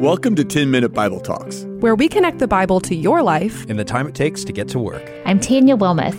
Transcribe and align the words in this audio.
Welcome 0.00 0.34
to 0.36 0.44
10 0.46 0.70
Minute 0.70 0.94
Bible 0.94 1.20
Talks, 1.20 1.64
where 1.80 1.94
we 1.94 2.08
connect 2.08 2.38
the 2.38 2.48
Bible 2.48 2.80
to 2.80 2.94
your 2.94 3.22
life 3.22 3.66
in 3.66 3.76
the 3.76 3.84
time 3.84 4.06
it 4.06 4.14
takes 4.14 4.44
to 4.44 4.50
get 4.50 4.66
to 4.68 4.78
work. 4.78 5.12
I'm 5.26 5.38
Tanya 5.38 5.76
Wilmoth. 5.76 6.18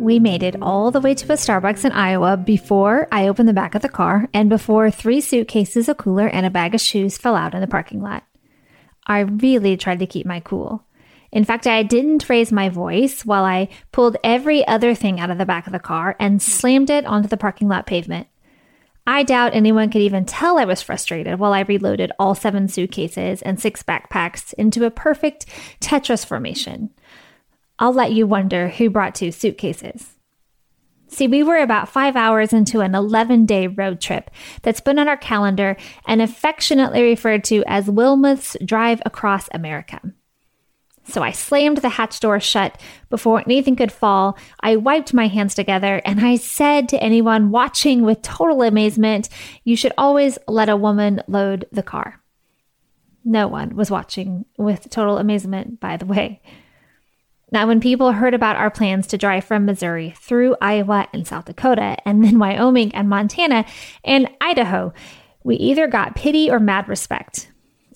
We 0.00 0.18
made 0.18 0.42
it 0.42 0.56
all 0.62 0.90
the 0.90 1.02
way 1.02 1.14
to 1.14 1.30
a 1.30 1.36
Starbucks 1.36 1.84
in 1.84 1.92
Iowa 1.92 2.38
before 2.38 3.06
I 3.12 3.28
opened 3.28 3.50
the 3.50 3.52
back 3.52 3.74
of 3.74 3.82
the 3.82 3.90
car 3.90 4.26
and 4.32 4.48
before 4.48 4.90
three 4.90 5.20
suitcases, 5.20 5.86
a 5.90 5.94
cooler, 5.94 6.26
and 6.26 6.46
a 6.46 6.50
bag 6.50 6.74
of 6.74 6.80
shoes 6.80 7.18
fell 7.18 7.36
out 7.36 7.54
in 7.54 7.60
the 7.60 7.66
parking 7.66 8.00
lot. 8.00 8.24
I 9.06 9.18
really 9.18 9.76
tried 9.76 9.98
to 9.98 10.06
keep 10.06 10.24
my 10.24 10.40
cool. 10.40 10.82
In 11.30 11.44
fact, 11.44 11.66
I 11.66 11.82
didn't 11.82 12.30
raise 12.30 12.50
my 12.50 12.70
voice 12.70 13.26
while 13.26 13.44
I 13.44 13.68
pulled 13.92 14.16
every 14.24 14.66
other 14.66 14.94
thing 14.94 15.20
out 15.20 15.30
of 15.30 15.36
the 15.36 15.44
back 15.44 15.66
of 15.66 15.74
the 15.74 15.78
car 15.78 16.16
and 16.18 16.40
slammed 16.40 16.88
it 16.88 17.04
onto 17.04 17.28
the 17.28 17.36
parking 17.36 17.68
lot 17.68 17.84
pavement. 17.84 18.28
I 19.06 19.22
doubt 19.22 19.54
anyone 19.54 19.90
could 19.90 20.02
even 20.02 20.24
tell 20.24 20.58
I 20.58 20.64
was 20.64 20.82
frustrated 20.82 21.38
while 21.38 21.52
I 21.52 21.60
reloaded 21.60 22.10
all 22.18 22.34
seven 22.34 22.66
suitcases 22.66 23.40
and 23.42 23.60
six 23.60 23.82
backpacks 23.82 24.52
into 24.54 24.84
a 24.84 24.90
perfect 24.90 25.46
Tetris 25.80 26.26
formation. 26.26 26.90
I'll 27.78 27.92
let 27.92 28.12
you 28.12 28.26
wonder 28.26 28.68
who 28.68 28.90
brought 28.90 29.14
two 29.14 29.30
suitcases. 29.30 30.16
See, 31.08 31.28
we 31.28 31.44
were 31.44 31.58
about 31.58 31.88
five 31.88 32.16
hours 32.16 32.52
into 32.52 32.80
an 32.80 32.94
11 32.94 33.46
day 33.46 33.68
road 33.68 34.00
trip 34.00 34.30
that's 34.62 34.80
been 34.80 34.98
on 34.98 35.06
our 35.06 35.16
calendar 35.16 35.76
and 36.06 36.20
affectionately 36.20 37.02
referred 37.02 37.44
to 37.44 37.62
as 37.66 37.86
Wilmoth's 37.86 38.56
Drive 38.64 39.00
Across 39.06 39.48
America. 39.52 40.00
So 41.08 41.22
I 41.22 41.30
slammed 41.30 41.78
the 41.78 41.90
hatch 41.90 42.18
door 42.20 42.40
shut 42.40 42.80
before 43.10 43.40
anything 43.40 43.76
could 43.76 43.92
fall. 43.92 44.36
I 44.60 44.76
wiped 44.76 45.14
my 45.14 45.28
hands 45.28 45.54
together 45.54 46.02
and 46.04 46.24
I 46.24 46.36
said 46.36 46.88
to 46.88 47.02
anyone 47.02 47.50
watching 47.50 48.02
with 48.02 48.22
total 48.22 48.62
amazement, 48.62 49.28
You 49.64 49.76
should 49.76 49.92
always 49.96 50.38
let 50.48 50.68
a 50.68 50.76
woman 50.76 51.22
load 51.28 51.66
the 51.70 51.82
car. 51.82 52.20
No 53.24 53.48
one 53.48 53.74
was 53.74 53.90
watching 53.90 54.44
with 54.56 54.90
total 54.90 55.18
amazement, 55.18 55.80
by 55.80 55.96
the 55.96 56.06
way. 56.06 56.40
Now, 57.52 57.68
when 57.68 57.80
people 57.80 58.12
heard 58.12 58.34
about 58.34 58.56
our 58.56 58.70
plans 58.70 59.06
to 59.08 59.18
drive 59.18 59.44
from 59.44 59.64
Missouri 59.64 60.14
through 60.18 60.56
Iowa 60.60 61.08
and 61.12 61.26
South 61.26 61.44
Dakota, 61.44 61.96
and 62.04 62.24
then 62.24 62.38
Wyoming 62.38 62.94
and 62.94 63.08
Montana 63.08 63.64
and 64.04 64.28
Idaho, 64.40 64.92
we 65.44 65.54
either 65.56 65.86
got 65.86 66.16
pity 66.16 66.50
or 66.50 66.58
mad 66.58 66.88
respect. 66.88 67.50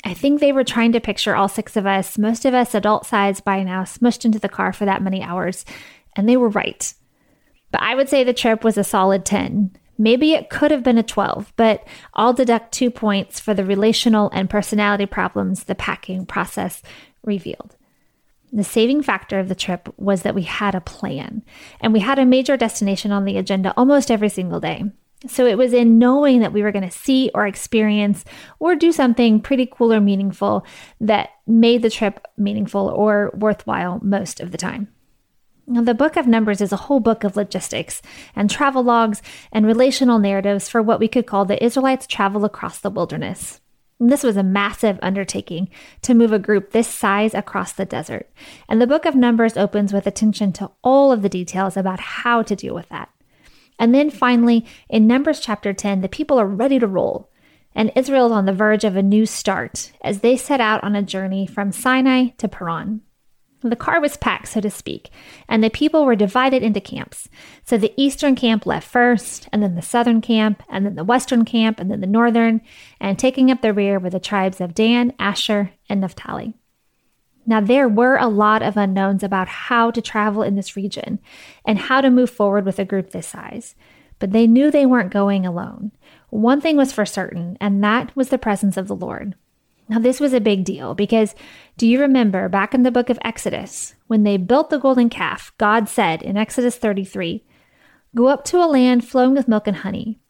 I 0.05 0.15
think 0.15 0.41
they 0.41 0.53
were 0.53 0.65
trying 0.65 0.93
to 0.93 1.01
picture 1.01 1.37
all 1.37 1.49
six 1.49 1.77
of 1.77 1.87
us, 1.87 2.17
most 2.17 2.45
of 2.45 2.55
us 2.55 2.75
adult 2.75 3.07
sized 3.07 3.45
by 3.45 3.63
now, 3.63 3.83
smushed 3.83 4.25
into 4.25 4.39
the 4.39 4.49
car 4.49 4.73
for 4.73 4.85
that 4.87 5.03
many 5.03 5.23
hours, 5.23 5.65
and 6.17 6.29
they 6.29 6.37
were 6.37 6.49
right. 6.49 6.93
But 7.71 7.83
I 7.83 7.95
would 7.95 8.09
say 8.09 8.25
the 8.25 8.33
trip 8.33 8.65
was 8.65 8.79
a 8.79 8.85
solid 8.85 9.25
10. 9.25 9.77
Maybe 9.99 10.33
it 10.33 10.49
could 10.49 10.71
have 10.71 10.83
been 10.83 10.99
a 10.99 11.03
12, 11.03 11.53
but 11.57 11.87
I'll 12.15 12.33
deduct 12.33 12.73
two 12.73 12.91
points 12.91 13.39
for 13.39 13.53
the 13.53 13.65
relational 13.65 14.31
and 14.33 14.49
personality 14.49 15.07
problems 15.07 15.65
the 15.65 15.75
packing 15.75 16.25
process 16.25 16.83
revealed. 17.23 17.77
The 18.53 18.65
saving 18.65 19.03
factor 19.03 19.39
of 19.39 19.49
the 19.49 19.55
trip 19.55 19.93
was 19.97 20.23
that 20.23 20.35
we 20.35 20.43
had 20.43 20.75
a 20.75 20.81
plan, 20.81 21.43
and 21.81 21.93
we 21.93 22.01
had 22.01 22.19
a 22.19 22.25
major 22.25 22.57
destination 22.57 23.13
on 23.13 23.25
the 23.25 23.37
agenda 23.37 23.75
almost 23.77 24.11
every 24.11 24.31
single 24.31 24.59
day. 24.59 24.85
So 25.27 25.45
it 25.45 25.59
was 25.59 25.75
in 25.75 25.99
knowing 25.99 26.41
that 26.41 26.53
we 26.53 26.63
were 26.63 26.73
going 26.73 26.89
to 26.89 26.91
see 26.91 27.31
or 27.35 27.47
experience 27.47 28.25
or 28.59 28.75
do 28.75 28.91
something 28.91 29.41
pretty 29.41 29.67
cool 29.71 29.93
or 29.93 30.01
meaningful 30.01 30.65
that 31.01 31.31
made 31.47 31.83
the 31.83 31.91
trip 31.91 32.27
meaningful 32.39 32.89
or 32.89 33.31
worthwhile 33.35 34.01
most 34.03 34.41
of 34.41 34.51
the 34.51 34.59
time. 34.59 34.89
Now, 35.67 35.83
the 35.83 35.95
book 35.95 36.17
of 36.17 36.27
Numbers 36.27 36.61
is 36.61 36.73
a 36.73 36.77
whole 36.77 37.01
book 37.01 37.23
of 37.23 37.37
logistics 37.37 38.03
and 38.35 38.51
travel 38.51 38.83
logs 38.83 39.23
and 39.53 39.67
relational 39.67 40.19
narratives 40.19 40.69
for 40.69 40.83
what 40.83 40.99
we 40.99 41.07
could 41.07 41.27
call 41.27 41.45
the 41.45 41.63
Israelites' 41.63 42.09
travel 42.09 42.45
across 42.45 42.79
the 42.79 42.91
wilderness. 42.91 43.61
This 44.01 44.23
was 44.23 44.39
a 44.39 44.43
massive 44.43 44.99
undertaking 45.03 45.69
to 46.03 46.15
move 46.15 46.33
a 46.33 46.39
group 46.39 46.71
this 46.71 46.89
size 46.89 47.35
across 47.35 47.73
the 47.73 47.85
desert. 47.85 48.31
And 48.69 48.81
the 48.81 48.87
book 48.87 49.05
of 49.05 49.15
Numbers 49.15 49.59
opens 49.59 49.93
with 49.93 50.07
attention 50.07 50.53
to 50.55 50.71
all 50.83 51.13
of 51.13 51.21
the 51.21 51.29
details 51.29 51.77
about 51.77 52.01
how 52.01 52.43
to 52.43 52.57
deal 52.57 52.75
with 52.75 52.89
that. 52.89 53.11
And 53.81 53.95
then 53.95 54.11
finally, 54.11 54.67
in 54.91 55.07
Numbers 55.07 55.41
chapter 55.41 55.73
10, 55.73 56.03
the 56.03 56.09
people 56.09 56.39
are 56.39 56.47
ready 56.47 56.79
to 56.79 56.87
roll. 56.87 57.31
And 57.75 57.91
Israel 57.97 58.27
is 58.27 58.33
on 58.33 58.45
the 58.45 58.53
verge 58.53 58.85
of 58.85 58.95
a 58.95 59.03
new 59.03 59.25
start 59.25 59.93
as 60.03 60.21
they 60.21 60.37
set 60.37 60.61
out 60.61 60.85
on 60.85 60.95
a 60.95 61.03
journey 61.03 61.47
from 61.47 61.73
Sinai 61.73 62.29
to 62.37 62.47
Paran. 62.47 63.01
The 63.63 63.77
car 63.77 64.01
was 64.01 64.17
packed, 64.17 64.49
so 64.49 64.61
to 64.61 64.71
speak, 64.71 65.11
and 65.47 65.63
the 65.63 65.71
people 65.71 66.05
were 66.05 66.17
divided 66.17 66.63
into 66.63 66.81
camps. 66.81 67.29
So 67.65 67.77
the 67.77 67.93
eastern 67.97 68.35
camp 68.35 68.65
left 68.65 68.89
first, 68.89 69.49
and 69.53 69.63
then 69.63 69.75
the 69.75 69.83
southern 69.83 70.21
camp, 70.21 70.63
and 70.71 70.85
then 70.85 70.95
the 70.95 71.05
western 71.05 71.45
camp, 71.45 71.79
and 71.79 71.91
then 71.91 72.01
the 72.01 72.07
northern, 72.07 72.63
and 73.01 73.19
taking 73.19 73.51
up 73.51 73.61
the 73.61 73.75
rear 73.75 73.99
were 73.99 74.09
the 74.09 74.19
tribes 74.19 74.61
of 74.63 74.75
Dan, 74.75 75.13
Asher, 75.19 75.73
and 75.91 76.01
Naphtali. 76.01 76.60
Now, 77.51 77.61
there 77.61 77.89
were 77.89 78.17
a 78.17 78.29
lot 78.29 78.63
of 78.63 78.77
unknowns 78.77 79.25
about 79.25 79.49
how 79.49 79.91
to 79.91 80.01
travel 80.01 80.45
in 80.45 80.55
this 80.55 80.77
region 80.77 81.19
and 81.65 81.81
how 81.81 82.01
to 82.01 82.09
move 82.09 82.31
forward 82.31 82.65
with 82.65 82.79
a 82.79 82.85
group 82.85 83.11
this 83.11 83.27
size, 83.27 83.75
but 84.21 84.31
they 84.31 84.47
knew 84.47 84.71
they 84.71 84.87
weren't 84.87 85.11
going 85.11 85.45
alone. 85.45 85.91
One 86.29 86.61
thing 86.61 86.77
was 86.77 86.93
for 86.93 87.05
certain, 87.05 87.59
and 87.61 87.83
that 87.83 88.15
was 88.15 88.29
the 88.29 88.39
presence 88.39 88.77
of 88.77 88.87
the 88.87 88.95
Lord. 88.95 89.35
Now, 89.89 89.99
this 89.99 90.21
was 90.21 90.33
a 90.33 90.41
big 90.41 90.63
deal 90.63 90.95
because 90.95 91.35
do 91.77 91.89
you 91.89 92.01
remember 92.01 92.49
back 92.49 92.73
in 92.73 92.85
the 92.85 92.93
book 92.93 93.11
of 93.11 93.19
Exodus, 93.25 93.97
when 94.07 94.23
they 94.23 94.37
built 94.37 94.71
the 94.71 94.79
golden 94.79 95.09
calf, 95.11 95.53
God 95.59 95.89
said 95.89 96.23
in 96.23 96.37
Exodus 96.37 96.77
33, 96.77 97.43
Go 98.15 98.29
up 98.29 98.45
to 98.45 98.59
a 98.59 98.71
land 98.71 99.05
flowing 99.05 99.35
with 99.35 99.49
milk 99.49 99.67
and 99.67 99.79
honey, 99.79 100.21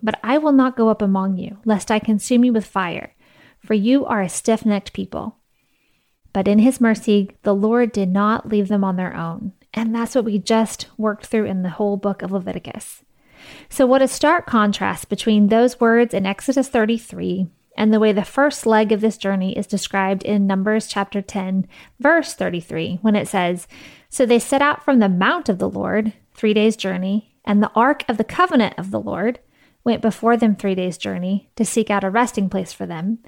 but 0.00 0.20
I 0.22 0.38
will 0.38 0.52
not 0.52 0.76
go 0.76 0.90
up 0.90 1.02
among 1.02 1.38
you, 1.38 1.58
lest 1.64 1.90
I 1.90 1.98
consume 1.98 2.44
you 2.44 2.52
with 2.52 2.66
fire, 2.66 3.16
for 3.58 3.74
you 3.74 4.06
are 4.06 4.22
a 4.22 4.28
stiff 4.28 4.64
necked 4.64 4.92
people. 4.92 5.38
But 6.38 6.46
in 6.46 6.60
his 6.60 6.80
mercy, 6.80 7.32
the 7.42 7.52
Lord 7.52 7.90
did 7.90 8.10
not 8.10 8.48
leave 8.48 8.68
them 8.68 8.84
on 8.84 8.94
their 8.94 9.12
own. 9.16 9.54
And 9.74 9.92
that's 9.92 10.14
what 10.14 10.24
we 10.24 10.38
just 10.38 10.86
worked 10.96 11.26
through 11.26 11.46
in 11.46 11.62
the 11.62 11.70
whole 11.70 11.96
book 11.96 12.22
of 12.22 12.30
Leviticus. 12.30 13.02
So, 13.68 13.86
what 13.86 14.02
a 14.02 14.06
stark 14.06 14.46
contrast 14.46 15.08
between 15.08 15.48
those 15.48 15.80
words 15.80 16.14
in 16.14 16.26
Exodus 16.26 16.68
33 16.68 17.48
and 17.76 17.92
the 17.92 17.98
way 17.98 18.12
the 18.12 18.22
first 18.22 18.66
leg 18.66 18.92
of 18.92 19.00
this 19.00 19.16
journey 19.16 19.58
is 19.58 19.66
described 19.66 20.22
in 20.22 20.46
Numbers 20.46 20.86
chapter 20.86 21.20
10, 21.20 21.66
verse 21.98 22.34
33, 22.34 23.00
when 23.02 23.16
it 23.16 23.26
says, 23.26 23.66
So 24.08 24.24
they 24.24 24.38
set 24.38 24.62
out 24.62 24.84
from 24.84 25.00
the 25.00 25.08
mount 25.08 25.48
of 25.48 25.58
the 25.58 25.68
Lord, 25.68 26.12
three 26.34 26.54
days' 26.54 26.76
journey, 26.76 27.34
and 27.44 27.60
the 27.60 27.72
ark 27.74 28.04
of 28.08 28.16
the 28.16 28.22
covenant 28.22 28.74
of 28.78 28.92
the 28.92 29.00
Lord 29.00 29.40
went 29.84 30.02
before 30.02 30.36
them 30.36 30.54
three 30.54 30.74
days' 30.74 30.98
journey 30.98 31.50
to 31.56 31.64
seek 31.64 31.90
out 31.90 32.04
a 32.04 32.10
resting 32.10 32.48
place 32.48 32.72
for 32.72 32.86
them, 32.86 33.18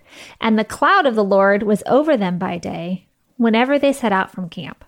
and 0.41 0.59
the 0.59 0.65
cloud 0.65 1.07
of 1.07 1.15
the 1.15 1.25
Lord 1.25 1.63
was 1.63 1.83
over 1.87 2.17
them 2.17 2.39
by 2.39 2.59
day 2.59 3.09
whenever 3.37 3.79
they 3.79 3.93
set 3.93 4.13
out 4.13 4.31
from 4.31 4.49
camp. 4.49 4.85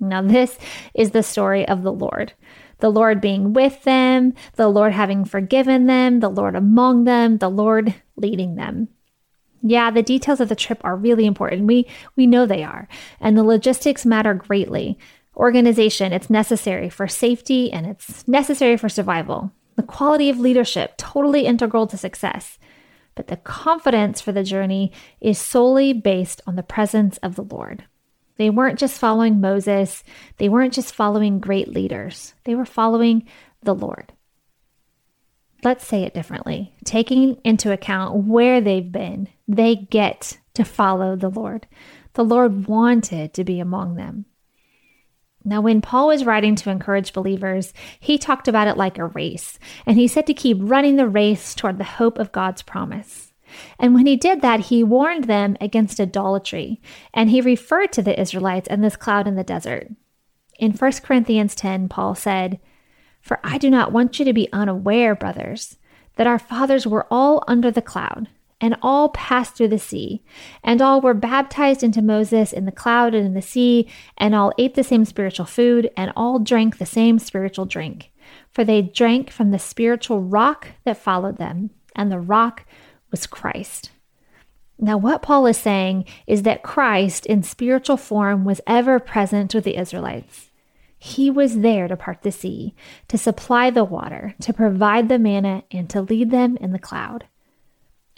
Now, 0.00 0.22
this 0.22 0.58
is 0.94 1.10
the 1.10 1.22
story 1.22 1.68
of 1.68 1.82
the 1.82 1.92
Lord. 1.92 2.32
The 2.78 2.90
Lord 2.90 3.20
being 3.20 3.52
with 3.52 3.82
them, 3.84 4.32
the 4.54 4.68
Lord 4.68 4.92
having 4.92 5.26
forgiven 5.26 5.86
them, 5.86 6.20
the 6.20 6.30
Lord 6.30 6.56
among 6.56 7.04
them, 7.04 7.36
the 7.36 7.50
Lord 7.50 7.94
leading 8.16 8.54
them. 8.54 8.88
Yeah, 9.62 9.90
the 9.90 10.02
details 10.02 10.40
of 10.40 10.48
the 10.48 10.56
trip 10.56 10.80
are 10.82 10.96
really 10.96 11.26
important. 11.26 11.66
We 11.66 11.86
we 12.16 12.26
know 12.26 12.46
they 12.46 12.64
are. 12.64 12.88
And 13.20 13.36
the 13.36 13.44
logistics 13.44 14.06
matter 14.06 14.32
greatly. 14.32 14.98
Organization, 15.36 16.14
it's 16.14 16.30
necessary 16.30 16.88
for 16.88 17.06
safety 17.06 17.70
and 17.70 17.86
it's 17.86 18.26
necessary 18.26 18.78
for 18.78 18.88
survival. 18.88 19.52
The 19.80 19.86
quality 19.86 20.28
of 20.28 20.38
leadership, 20.38 20.98
totally 20.98 21.46
integral 21.46 21.86
to 21.86 21.96
success. 21.96 22.58
But 23.14 23.28
the 23.28 23.38
confidence 23.38 24.20
for 24.20 24.30
the 24.30 24.44
journey 24.44 24.92
is 25.22 25.38
solely 25.38 25.94
based 25.94 26.42
on 26.46 26.56
the 26.56 26.62
presence 26.62 27.16
of 27.22 27.34
the 27.34 27.44
Lord. 27.44 27.84
They 28.36 28.50
weren't 28.50 28.78
just 28.78 28.98
following 28.98 29.40
Moses, 29.40 30.04
they 30.36 30.50
weren't 30.50 30.74
just 30.74 30.94
following 30.94 31.40
great 31.40 31.68
leaders, 31.68 32.34
they 32.44 32.54
were 32.54 32.66
following 32.66 33.26
the 33.62 33.74
Lord. 33.74 34.12
Let's 35.64 35.86
say 35.86 36.02
it 36.02 36.12
differently. 36.12 36.74
Taking 36.84 37.40
into 37.42 37.72
account 37.72 38.26
where 38.26 38.60
they've 38.60 38.92
been, 38.92 39.28
they 39.48 39.76
get 39.76 40.36
to 40.52 40.62
follow 40.62 41.16
the 41.16 41.30
Lord. 41.30 41.66
The 42.12 42.24
Lord 42.26 42.68
wanted 42.68 43.32
to 43.32 43.44
be 43.44 43.60
among 43.60 43.94
them. 43.94 44.26
Now, 45.44 45.60
when 45.60 45.80
Paul 45.80 46.08
was 46.08 46.24
writing 46.24 46.54
to 46.56 46.70
encourage 46.70 47.12
believers, 47.12 47.72
he 47.98 48.18
talked 48.18 48.46
about 48.46 48.68
it 48.68 48.76
like 48.76 48.98
a 48.98 49.06
race, 49.06 49.58
and 49.86 49.96
he 49.96 50.06
said 50.06 50.26
to 50.26 50.34
keep 50.34 50.58
running 50.60 50.96
the 50.96 51.08
race 51.08 51.54
toward 51.54 51.78
the 51.78 51.84
hope 51.84 52.18
of 52.18 52.32
God's 52.32 52.62
promise. 52.62 53.32
And 53.78 53.94
when 53.94 54.06
he 54.06 54.16
did 54.16 54.42
that, 54.42 54.60
he 54.60 54.84
warned 54.84 55.24
them 55.24 55.56
against 55.60 55.98
idolatry, 55.98 56.80
and 57.14 57.30
he 57.30 57.40
referred 57.40 57.92
to 57.92 58.02
the 58.02 58.18
Israelites 58.20 58.68
and 58.68 58.84
this 58.84 58.96
cloud 58.96 59.26
in 59.26 59.34
the 59.34 59.42
desert. 59.42 59.88
In 60.58 60.72
1 60.72 60.92
Corinthians 61.02 61.54
10, 61.54 61.88
Paul 61.88 62.14
said, 62.14 62.60
For 63.20 63.40
I 63.42 63.56
do 63.56 63.70
not 63.70 63.92
want 63.92 64.18
you 64.18 64.24
to 64.26 64.32
be 64.32 64.52
unaware, 64.52 65.14
brothers, 65.14 65.78
that 66.16 66.26
our 66.26 66.38
fathers 66.38 66.86
were 66.86 67.06
all 67.10 67.42
under 67.48 67.70
the 67.70 67.82
cloud 67.82 68.28
and 68.60 68.76
all 68.82 69.08
passed 69.10 69.54
through 69.54 69.68
the 69.68 69.78
sea, 69.78 70.22
and 70.62 70.82
all 70.82 71.00
were 71.00 71.14
baptized 71.14 71.82
into 71.82 72.02
Moses 72.02 72.52
in 72.52 72.64
the 72.66 72.72
cloud 72.72 73.14
and 73.14 73.26
in 73.26 73.34
the 73.34 73.42
sea, 73.42 73.88
and 74.18 74.34
all 74.34 74.52
ate 74.58 74.74
the 74.74 74.84
same 74.84 75.04
spiritual 75.04 75.46
food, 75.46 75.90
and 75.96 76.12
all 76.16 76.38
drank 76.38 76.78
the 76.78 76.86
same 76.86 77.18
spiritual 77.18 77.64
drink. 77.64 78.10
For 78.50 78.64
they 78.64 78.82
drank 78.82 79.30
from 79.30 79.50
the 79.50 79.58
spiritual 79.58 80.20
rock 80.20 80.68
that 80.84 80.96
followed 80.96 81.38
them, 81.38 81.70
and 81.96 82.10
the 82.10 82.20
rock 82.20 82.64
was 83.10 83.26
Christ. 83.26 83.90
Now, 84.78 84.96
what 84.96 85.22
Paul 85.22 85.46
is 85.46 85.58
saying 85.58 86.06
is 86.26 86.42
that 86.42 86.62
Christ 86.62 87.26
in 87.26 87.42
spiritual 87.42 87.98
form 87.98 88.44
was 88.44 88.62
ever 88.66 88.98
present 88.98 89.54
with 89.54 89.64
the 89.64 89.76
Israelites. 89.76 90.50
He 90.98 91.30
was 91.30 91.60
there 91.60 91.88
to 91.88 91.96
part 91.96 92.22
the 92.22 92.32
sea, 92.32 92.74
to 93.08 93.18
supply 93.18 93.70
the 93.70 93.84
water, 93.84 94.34
to 94.40 94.52
provide 94.52 95.08
the 95.08 95.18
manna, 95.18 95.64
and 95.70 95.88
to 95.90 96.02
lead 96.02 96.30
them 96.30 96.56
in 96.58 96.72
the 96.72 96.78
cloud. 96.78 97.26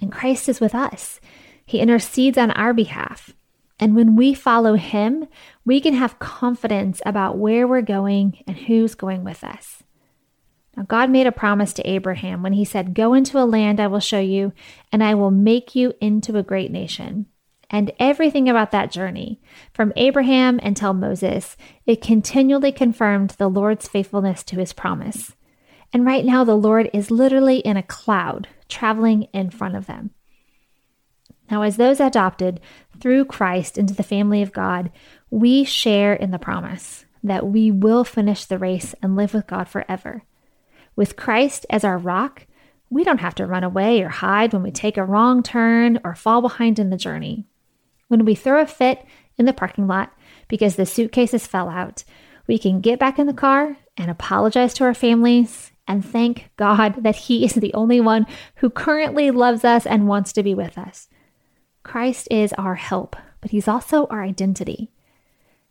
And 0.02 0.12
Christ 0.12 0.48
is 0.48 0.60
with 0.60 0.74
us. 0.74 1.20
He 1.64 1.78
intercedes 1.78 2.36
on 2.36 2.50
our 2.50 2.74
behalf. 2.74 3.32
And 3.78 3.96
when 3.96 4.16
we 4.16 4.34
follow 4.34 4.74
him, 4.74 5.26
we 5.64 5.80
can 5.80 5.94
have 5.94 6.18
confidence 6.18 7.00
about 7.06 7.38
where 7.38 7.66
we're 7.66 7.82
going 7.82 8.42
and 8.46 8.56
who's 8.56 8.94
going 8.94 9.24
with 9.24 9.42
us. 9.42 9.82
Now, 10.76 10.84
God 10.84 11.10
made 11.10 11.26
a 11.26 11.32
promise 11.32 11.72
to 11.74 11.88
Abraham 11.88 12.42
when 12.42 12.54
he 12.54 12.64
said, 12.64 12.94
Go 12.94 13.14
into 13.14 13.38
a 13.38 13.44
land 13.44 13.78
I 13.78 13.86
will 13.86 14.00
show 14.00 14.20
you, 14.20 14.52
and 14.90 15.04
I 15.04 15.14
will 15.14 15.30
make 15.30 15.74
you 15.74 15.92
into 16.00 16.36
a 16.36 16.42
great 16.42 16.70
nation. 16.70 17.26
And 17.70 17.92
everything 17.98 18.48
about 18.48 18.70
that 18.72 18.90
journey, 18.90 19.40
from 19.72 19.92
Abraham 19.96 20.58
until 20.62 20.92
Moses, 20.92 21.56
it 21.86 22.02
continually 22.02 22.72
confirmed 22.72 23.30
the 23.30 23.48
Lord's 23.48 23.88
faithfulness 23.88 24.42
to 24.44 24.56
his 24.56 24.72
promise. 24.72 25.34
And 25.92 26.06
right 26.06 26.24
now, 26.24 26.44
the 26.44 26.54
Lord 26.54 26.90
is 26.92 27.10
literally 27.10 27.58
in 27.58 27.76
a 27.76 27.82
cloud 27.82 28.48
traveling 28.72 29.24
in 29.32 29.50
front 29.50 29.76
of 29.76 29.86
them. 29.86 30.10
Now, 31.50 31.62
as 31.62 31.76
those 31.76 32.00
adopted 32.00 32.60
through 32.98 33.26
Christ 33.26 33.76
into 33.76 33.94
the 33.94 34.02
family 34.02 34.42
of 34.42 34.52
God, 34.52 34.90
we 35.30 35.64
share 35.64 36.14
in 36.14 36.30
the 36.30 36.38
promise 36.38 37.04
that 37.22 37.46
we 37.46 37.70
will 37.70 38.04
finish 38.04 38.44
the 38.44 38.58
race 38.58 38.94
and 39.02 39.16
live 39.16 39.34
with 39.34 39.46
God 39.46 39.68
forever. 39.68 40.22
With 40.96 41.16
Christ 41.16 41.66
as 41.70 41.84
our 41.84 41.98
rock, 41.98 42.46
we 42.90 43.04
don't 43.04 43.20
have 43.20 43.34
to 43.36 43.46
run 43.46 43.64
away 43.64 44.02
or 44.02 44.08
hide 44.08 44.52
when 44.52 44.62
we 44.62 44.70
take 44.70 44.96
a 44.96 45.04
wrong 45.04 45.42
turn 45.42 46.00
or 46.04 46.14
fall 46.14 46.42
behind 46.42 46.78
in 46.78 46.90
the 46.90 46.96
journey. 46.96 47.46
When 48.08 48.24
we 48.24 48.34
throw 48.34 48.60
a 48.60 48.66
fit 48.66 49.04
in 49.38 49.46
the 49.46 49.52
parking 49.52 49.86
lot 49.86 50.12
because 50.48 50.76
the 50.76 50.86
suitcases 50.86 51.46
fell 51.46 51.68
out, 51.68 52.04
we 52.46 52.58
can 52.58 52.80
get 52.80 52.98
back 52.98 53.18
in 53.18 53.26
the 53.26 53.32
car 53.32 53.78
and 53.96 54.10
apologize 54.10 54.74
to 54.74 54.84
our 54.84 54.94
families 54.94 55.71
and 55.86 56.04
thank 56.04 56.50
God 56.56 57.02
that 57.02 57.16
He 57.16 57.44
is 57.44 57.54
the 57.54 57.74
only 57.74 58.00
one 58.00 58.26
who 58.56 58.70
currently 58.70 59.30
loves 59.30 59.64
us 59.64 59.86
and 59.86 60.08
wants 60.08 60.32
to 60.34 60.42
be 60.42 60.54
with 60.54 60.78
us. 60.78 61.08
Christ 61.82 62.28
is 62.30 62.52
our 62.54 62.76
help, 62.76 63.16
but 63.40 63.50
He's 63.50 63.68
also 63.68 64.06
our 64.06 64.22
identity. 64.22 64.90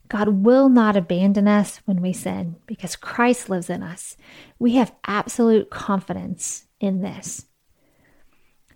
God 0.08 0.28
will 0.44 0.68
not 0.68 0.94
abandon 0.94 1.48
us 1.48 1.80
when 1.86 2.02
we 2.02 2.12
sin 2.12 2.56
because 2.66 2.96
Christ 2.96 3.48
lives 3.48 3.70
in 3.70 3.82
us. 3.82 4.16
We 4.58 4.74
have 4.74 4.94
absolute 5.06 5.70
confidence 5.70 6.66
in 6.80 7.00
this. 7.00 7.46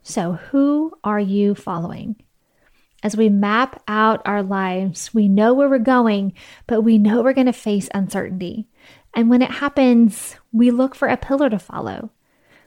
So, 0.03 0.35
who 0.35 0.93
are 1.05 1.21
you 1.21 1.55
following? 1.55 2.17
As 3.03 3.17
we 3.17 3.29
map 3.29 3.82
out 3.87 4.23
our 4.25 4.43
lives, 4.43 5.12
we 5.12 5.29
know 5.29 5.53
where 5.53 5.69
we're 5.69 5.79
going, 5.79 6.32
but 6.67 6.81
we 6.81 6.97
know 6.97 7.23
we're 7.23 7.35
going 7.35 7.47
to 7.47 7.53
face 7.53 7.89
uncertainty. 7.93 8.67
And 9.17 9.31
when 9.31 9.41
it 9.41 9.51
happens, 9.51 10.37
we 10.53 10.71
look 10.71 10.95
for 10.95 11.09
a 11.09 11.17
pillar 11.17 11.49
to 11.49 11.59
follow. 11.59 12.11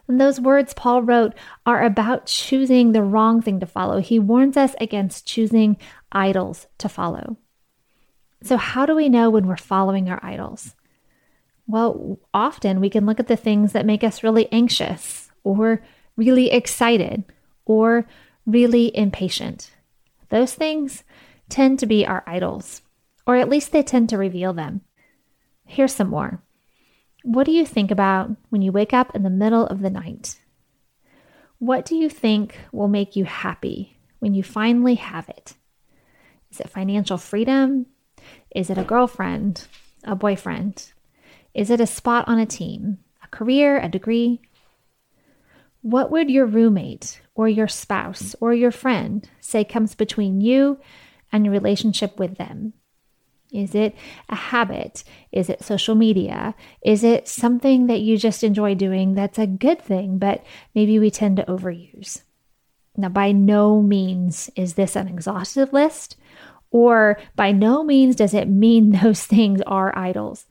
And 0.07 0.19
those 0.19 0.41
words 0.41 0.73
Paul 0.73 1.03
wrote 1.03 1.35
are 1.67 1.83
about 1.83 2.25
choosing 2.25 2.91
the 2.91 3.03
wrong 3.03 3.39
thing 3.39 3.59
to 3.59 3.67
follow. 3.67 3.99
He 3.99 4.17
warns 4.17 4.57
us 4.57 4.73
against 4.81 5.27
choosing 5.27 5.77
idols 6.11 6.65
to 6.79 6.89
follow. 6.89 7.37
So, 8.41 8.57
how 8.57 8.87
do 8.87 8.95
we 8.95 9.09
know 9.09 9.29
when 9.29 9.45
we're 9.45 9.57
following 9.57 10.09
our 10.09 10.19
idols? 10.23 10.75
Well, 11.67 12.17
often 12.33 12.79
we 12.79 12.89
can 12.89 13.05
look 13.05 13.19
at 13.19 13.27
the 13.27 13.37
things 13.37 13.73
that 13.73 13.85
make 13.85 14.03
us 14.03 14.23
really 14.23 14.51
anxious 14.51 15.29
or 15.43 15.83
really 16.15 16.49
excited 16.49 17.25
or 17.65 18.07
really 18.47 18.95
impatient. 18.97 19.69
Those 20.29 20.55
things 20.55 21.03
tend 21.47 21.77
to 21.79 21.85
be 21.85 22.07
our 22.07 22.23
idols, 22.25 22.81
or 23.27 23.35
at 23.35 23.49
least 23.49 23.71
they 23.71 23.83
tend 23.83 24.09
to 24.09 24.17
reveal 24.17 24.53
them. 24.53 24.81
Here's 25.71 25.93
some 25.93 26.09
more. 26.09 26.41
What 27.23 27.45
do 27.45 27.51
you 27.51 27.63
think 27.63 27.91
about 27.91 28.31
when 28.49 28.63
you 28.63 28.71
wake 28.71 28.91
up 28.91 29.15
in 29.15 29.21
the 29.21 29.29
middle 29.29 29.67
of 29.67 29.81
the 29.81 29.91
night? 29.91 30.39
What 31.59 31.85
do 31.85 31.95
you 31.95 32.09
think 32.09 32.57
will 32.71 32.87
make 32.87 33.15
you 33.15 33.23
happy 33.23 33.99
when 34.17 34.33
you 34.33 34.41
finally 34.41 34.95
have 34.95 35.29
it? 35.29 35.53
Is 36.51 36.59
it 36.59 36.71
financial 36.71 37.19
freedom? 37.19 37.85
Is 38.55 38.71
it 38.71 38.79
a 38.79 38.83
girlfriend, 38.83 39.67
a 40.03 40.15
boyfriend? 40.15 40.91
Is 41.53 41.69
it 41.69 41.79
a 41.79 41.85
spot 41.85 42.27
on 42.27 42.39
a 42.39 42.47
team, 42.47 42.97
a 43.23 43.27
career, 43.27 43.79
a 43.79 43.87
degree? 43.87 44.41
What 45.83 46.09
would 46.09 46.31
your 46.31 46.47
roommate 46.47 47.21
or 47.35 47.47
your 47.47 47.67
spouse 47.67 48.35
or 48.41 48.55
your 48.55 48.71
friend 48.71 49.29
say 49.39 49.63
comes 49.63 49.93
between 49.93 50.41
you 50.41 50.79
and 51.31 51.45
your 51.45 51.53
relationship 51.53 52.17
with 52.17 52.37
them? 52.37 52.73
Is 53.51 53.73
it 53.73 53.95
a 54.29 54.35
habit? 54.35 55.03
Is 55.31 55.49
it 55.49 55.63
social 55.63 55.95
media? 55.95 56.53
Is 56.83 57.03
it 57.03 57.27
something 57.27 57.87
that 57.87 58.01
you 58.01 58.17
just 58.17 58.43
enjoy 58.43 58.75
doing 58.75 59.15
that's 59.15 59.39
a 59.39 59.47
good 59.47 59.81
thing, 59.81 60.19
but 60.19 60.43
maybe 60.75 60.99
we 60.99 61.09
tend 61.09 61.37
to 61.37 61.45
overuse? 61.45 62.21
Now, 62.95 63.09
by 63.09 63.31
no 63.31 63.81
means 63.81 64.49
is 64.55 64.73
this 64.73 64.95
an 64.95 65.07
exhaustive 65.07 65.73
list, 65.73 66.15
or 66.69 67.19
by 67.35 67.51
no 67.51 67.83
means 67.83 68.15
does 68.15 68.33
it 68.33 68.47
mean 68.47 68.91
those 69.03 69.25
things 69.25 69.61
are 69.65 69.97
idols. 69.97 70.45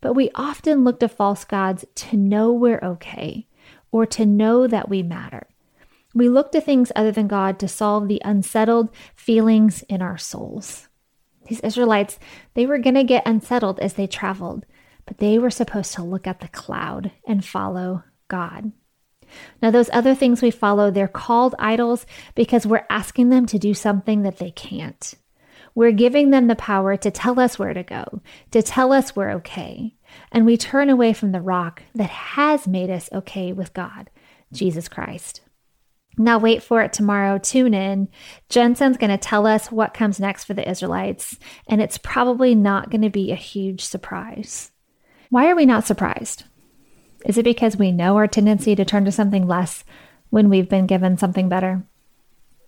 But 0.00 0.12
we 0.12 0.30
often 0.34 0.84
look 0.84 1.00
to 1.00 1.08
false 1.08 1.44
gods 1.44 1.84
to 1.94 2.16
know 2.16 2.52
we're 2.52 2.82
okay 2.82 3.48
or 3.90 4.04
to 4.06 4.26
know 4.26 4.66
that 4.66 4.88
we 4.88 5.02
matter. 5.02 5.48
We 6.14 6.28
look 6.28 6.52
to 6.52 6.60
things 6.60 6.92
other 6.94 7.10
than 7.10 7.26
God 7.26 7.58
to 7.58 7.68
solve 7.68 8.06
the 8.06 8.20
unsettled 8.24 8.90
feelings 9.16 9.82
in 9.88 10.02
our 10.02 10.18
souls. 10.18 10.88
These 11.46 11.60
Israelites, 11.60 12.18
they 12.54 12.66
were 12.66 12.78
going 12.78 12.94
to 12.94 13.04
get 13.04 13.26
unsettled 13.26 13.78
as 13.80 13.94
they 13.94 14.06
traveled, 14.06 14.64
but 15.06 15.18
they 15.18 15.38
were 15.38 15.50
supposed 15.50 15.92
to 15.94 16.02
look 16.02 16.26
at 16.26 16.40
the 16.40 16.48
cloud 16.48 17.12
and 17.26 17.44
follow 17.44 18.04
God. 18.28 18.72
Now, 19.60 19.70
those 19.70 19.90
other 19.92 20.14
things 20.14 20.42
we 20.42 20.50
follow, 20.50 20.90
they're 20.90 21.08
called 21.08 21.54
idols 21.58 22.06
because 22.34 22.66
we're 22.66 22.86
asking 22.88 23.30
them 23.30 23.46
to 23.46 23.58
do 23.58 23.74
something 23.74 24.22
that 24.22 24.38
they 24.38 24.50
can't. 24.50 25.14
We're 25.74 25.92
giving 25.92 26.30
them 26.30 26.46
the 26.46 26.54
power 26.54 26.96
to 26.96 27.10
tell 27.10 27.40
us 27.40 27.58
where 27.58 27.74
to 27.74 27.82
go, 27.82 28.22
to 28.52 28.62
tell 28.62 28.92
us 28.92 29.16
we're 29.16 29.32
okay. 29.32 29.96
And 30.30 30.46
we 30.46 30.56
turn 30.56 30.88
away 30.88 31.12
from 31.12 31.32
the 31.32 31.40
rock 31.40 31.82
that 31.94 32.10
has 32.10 32.68
made 32.68 32.90
us 32.90 33.08
okay 33.12 33.52
with 33.52 33.74
God, 33.74 34.08
Jesus 34.52 34.88
Christ. 34.88 35.40
Now, 36.16 36.38
wait 36.38 36.62
for 36.62 36.80
it 36.82 36.92
tomorrow. 36.92 37.38
Tune 37.38 37.74
in. 37.74 38.08
Jensen's 38.48 38.96
going 38.96 39.10
to 39.10 39.18
tell 39.18 39.46
us 39.46 39.72
what 39.72 39.94
comes 39.94 40.20
next 40.20 40.44
for 40.44 40.54
the 40.54 40.68
Israelites, 40.68 41.38
and 41.66 41.82
it's 41.82 41.98
probably 41.98 42.54
not 42.54 42.90
going 42.90 43.02
to 43.02 43.10
be 43.10 43.32
a 43.32 43.36
huge 43.36 43.84
surprise. 43.84 44.70
Why 45.30 45.48
are 45.48 45.56
we 45.56 45.66
not 45.66 45.86
surprised? 45.86 46.44
Is 47.26 47.38
it 47.38 47.44
because 47.44 47.76
we 47.76 47.90
know 47.90 48.16
our 48.16 48.28
tendency 48.28 48.76
to 48.76 48.84
turn 48.84 49.04
to 49.06 49.12
something 49.12 49.46
less 49.46 49.82
when 50.30 50.48
we've 50.48 50.68
been 50.68 50.86
given 50.86 51.16
something 51.16 51.48
better? 51.48 51.84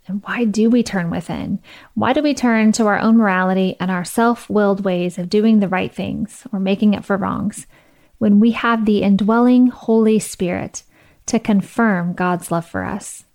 And 0.07 0.23
why 0.23 0.45
do 0.45 0.69
we 0.69 0.83
turn 0.83 1.09
within? 1.09 1.59
Why 1.93 2.13
do 2.13 2.21
we 2.21 2.33
turn 2.33 2.71
to 2.73 2.87
our 2.87 2.99
own 2.99 3.17
morality 3.17 3.75
and 3.79 3.91
our 3.91 4.05
self 4.05 4.49
willed 4.49 4.83
ways 4.83 5.17
of 5.17 5.29
doing 5.29 5.59
the 5.59 5.67
right 5.67 5.93
things 5.93 6.47
or 6.51 6.59
making 6.59 6.95
up 6.95 7.05
for 7.05 7.17
wrongs 7.17 7.67
when 8.17 8.39
we 8.39 8.51
have 8.51 8.85
the 8.85 9.03
indwelling 9.03 9.67
Holy 9.67 10.17
Spirit 10.17 10.83
to 11.27 11.39
confirm 11.39 12.13
God's 12.13 12.51
love 12.51 12.65
for 12.65 12.83
us? 12.83 13.25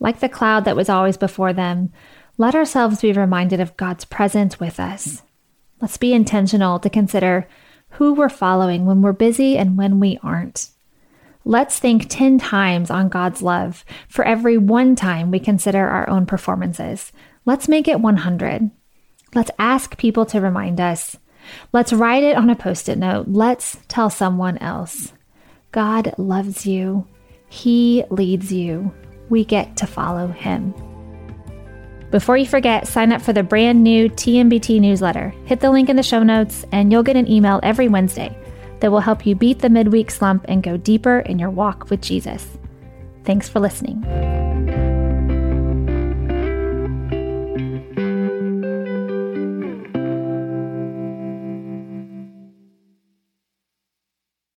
Like 0.00 0.20
the 0.20 0.28
cloud 0.28 0.64
that 0.64 0.76
was 0.76 0.88
always 0.88 1.16
before 1.16 1.52
them, 1.52 1.92
let 2.36 2.54
ourselves 2.54 3.00
be 3.00 3.12
reminded 3.12 3.60
of 3.60 3.76
God's 3.76 4.04
presence 4.04 4.60
with 4.60 4.78
us. 4.78 5.22
Let's 5.80 5.96
be 5.96 6.12
intentional 6.12 6.78
to 6.80 6.90
consider 6.90 7.48
who 7.90 8.14
we're 8.14 8.28
following 8.28 8.86
when 8.86 9.02
we're 9.02 9.12
busy 9.12 9.56
and 9.56 9.76
when 9.76 10.00
we 10.00 10.18
aren't. 10.22 10.70
Let's 11.44 11.78
think 11.78 12.08
10 12.08 12.38
times 12.38 12.90
on 12.90 13.08
God's 13.08 13.42
love 13.42 13.84
for 14.08 14.24
every 14.24 14.58
one 14.58 14.94
time 14.96 15.30
we 15.30 15.40
consider 15.40 15.88
our 15.88 16.08
own 16.08 16.26
performances. 16.26 17.10
Let's 17.44 17.68
make 17.68 17.88
it 17.88 18.00
100. 18.00 18.70
Let's 19.34 19.50
ask 19.58 19.96
people 19.96 20.26
to 20.26 20.40
remind 20.40 20.80
us. 20.80 21.16
Let's 21.72 21.92
write 21.92 22.22
it 22.22 22.36
on 22.36 22.50
a 22.50 22.56
post 22.56 22.88
it 22.88 22.98
note. 22.98 23.28
Let's 23.28 23.78
tell 23.88 24.10
someone 24.10 24.58
else. 24.58 25.12
God 25.72 26.14
loves 26.18 26.66
you. 26.66 27.06
He 27.48 28.04
leads 28.10 28.52
you. 28.52 28.92
We 29.28 29.44
get 29.44 29.76
to 29.78 29.86
follow 29.86 30.28
him. 30.28 30.74
Before 32.10 32.38
you 32.38 32.46
forget, 32.46 32.86
sign 32.86 33.12
up 33.12 33.20
for 33.20 33.34
the 33.34 33.42
brand 33.42 33.84
new 33.84 34.08
TMBT 34.08 34.80
newsletter. 34.80 35.34
Hit 35.44 35.60
the 35.60 35.70
link 35.70 35.90
in 35.90 35.96
the 35.96 36.02
show 36.02 36.22
notes, 36.22 36.64
and 36.72 36.90
you'll 36.90 37.02
get 37.02 37.16
an 37.16 37.30
email 37.30 37.60
every 37.62 37.88
Wednesday 37.88 38.36
that 38.80 38.90
will 38.90 39.00
help 39.00 39.26
you 39.26 39.34
beat 39.34 39.58
the 39.58 39.68
midweek 39.68 40.10
slump 40.10 40.46
and 40.48 40.62
go 40.62 40.76
deeper 40.76 41.18
in 41.20 41.38
your 41.38 41.50
walk 41.50 41.90
with 41.90 42.00
Jesus. 42.00 42.46
Thanks 43.24 43.48
for 43.48 43.60
listening. 43.60 44.47